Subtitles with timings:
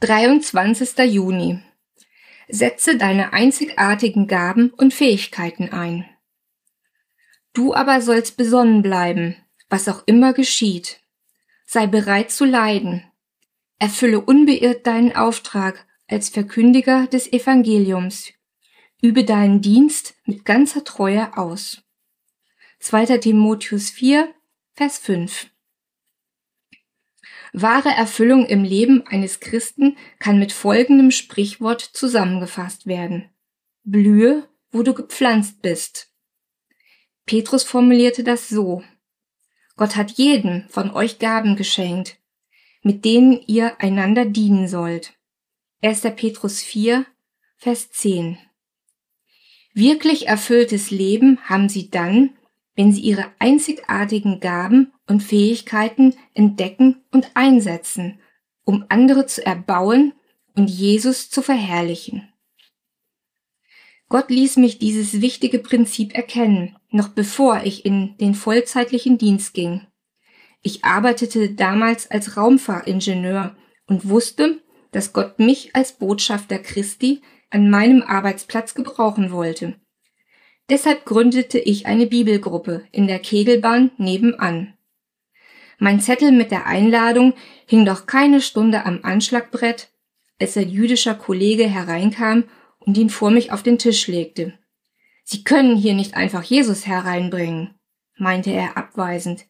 [0.00, 0.96] 23.
[1.12, 1.58] Juni.
[2.48, 6.08] Setze deine einzigartigen Gaben und Fähigkeiten ein.
[7.52, 9.34] Du aber sollst besonnen bleiben,
[9.68, 11.00] was auch immer geschieht.
[11.66, 13.10] Sei bereit zu leiden.
[13.80, 18.32] Erfülle unbeirrt deinen Auftrag als Verkündiger des Evangeliums.
[19.02, 21.82] Übe deinen Dienst mit ganzer Treue aus.
[22.78, 23.18] 2.
[23.18, 24.32] Timotheus 4,
[24.74, 25.50] Vers 5.
[27.52, 33.30] Wahre Erfüllung im Leben eines Christen kann mit folgendem Sprichwort zusammengefasst werden.
[33.84, 36.12] Blühe, wo du gepflanzt bist.
[37.26, 38.82] Petrus formulierte das so.
[39.76, 42.18] Gott hat jedem von euch Gaben geschenkt,
[42.82, 45.14] mit denen ihr einander dienen sollt.
[45.82, 46.02] 1.
[46.16, 47.06] Petrus 4,
[47.56, 48.38] Vers 10.
[49.74, 52.30] Wirklich erfülltes Leben haben sie dann,
[52.78, 58.20] wenn sie ihre einzigartigen Gaben und Fähigkeiten entdecken und einsetzen,
[58.62, 60.12] um andere zu erbauen
[60.54, 62.32] und Jesus zu verherrlichen.
[64.08, 69.80] Gott ließ mich dieses wichtige Prinzip erkennen, noch bevor ich in den vollzeitlichen Dienst ging.
[70.62, 73.56] Ich arbeitete damals als Raumfahringenieur
[73.88, 74.62] und wusste,
[74.92, 79.80] dass Gott mich als Botschafter Christi an meinem Arbeitsplatz gebrauchen wollte.
[80.70, 84.74] Deshalb gründete ich eine Bibelgruppe in der Kegelbahn nebenan.
[85.78, 87.34] Mein Zettel mit der Einladung
[87.66, 89.90] hing doch keine Stunde am Anschlagbrett,
[90.40, 92.44] als ein jüdischer Kollege hereinkam
[92.80, 94.58] und ihn vor mich auf den Tisch legte.
[95.24, 97.74] Sie können hier nicht einfach Jesus hereinbringen,
[98.16, 99.46] meinte er abweisend.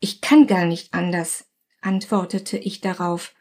[0.00, 1.46] Ich kann gar nicht anders,
[1.80, 3.34] antwortete ich darauf.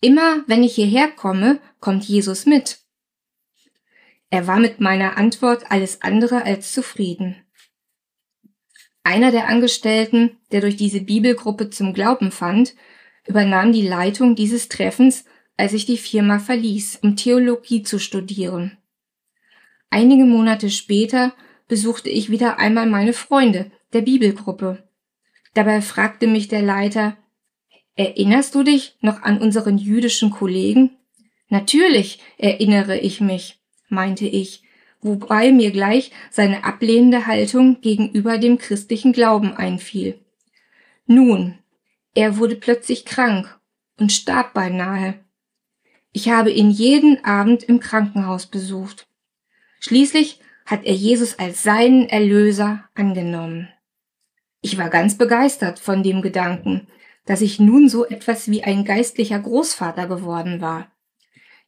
[0.00, 2.78] Immer wenn ich hierher komme, kommt Jesus mit.
[4.32, 7.36] Er war mit meiner Antwort alles andere als zufrieden.
[9.02, 12.74] Einer der Angestellten, der durch diese Bibelgruppe zum Glauben fand,
[13.26, 15.26] übernahm die Leitung dieses Treffens,
[15.58, 18.78] als ich die Firma verließ, um Theologie zu studieren.
[19.90, 21.34] Einige Monate später
[21.68, 24.88] besuchte ich wieder einmal meine Freunde der Bibelgruppe.
[25.52, 27.18] Dabei fragte mich der Leiter,
[27.96, 30.96] Erinnerst du dich noch an unseren jüdischen Kollegen?
[31.50, 33.61] Natürlich erinnere ich mich
[33.92, 34.62] meinte ich,
[35.00, 40.18] wobei mir gleich seine ablehnende Haltung gegenüber dem christlichen Glauben einfiel.
[41.06, 41.58] Nun,
[42.14, 43.58] er wurde plötzlich krank
[43.98, 45.14] und starb beinahe.
[46.12, 49.06] Ich habe ihn jeden Abend im Krankenhaus besucht.
[49.80, 53.68] Schließlich hat er Jesus als seinen Erlöser angenommen.
[54.60, 56.86] Ich war ganz begeistert von dem Gedanken,
[57.24, 60.91] dass ich nun so etwas wie ein geistlicher Großvater geworden war.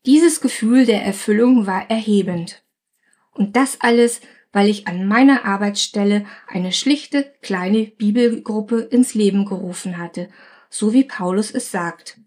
[0.07, 2.63] Dieses Gefühl der Erfüllung war erhebend.
[3.33, 4.21] Und das alles,
[4.53, 10.29] weil ich an meiner Arbeitsstelle eine schlichte kleine Bibelgruppe ins Leben gerufen hatte,
[10.69, 12.21] so wie Paulus es sagt.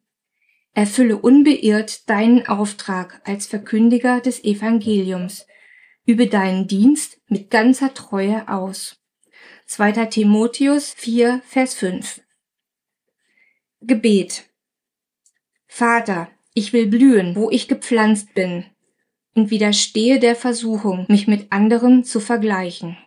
[0.73, 5.47] Erfülle unbeirrt deinen Auftrag als Verkündiger des Evangeliums.
[6.05, 9.01] Übe deinen Dienst mit ganzer Treue aus.
[9.67, 10.05] 2.
[10.05, 12.21] Timotheus 4, Vers 5.
[13.81, 14.45] Gebet.
[15.67, 18.65] Vater, ich will blühen, wo ich gepflanzt bin,
[19.35, 22.97] und widerstehe der Versuchung, mich mit anderen zu vergleichen.